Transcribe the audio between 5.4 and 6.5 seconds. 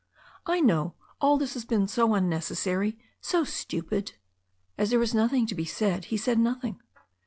to be said, he said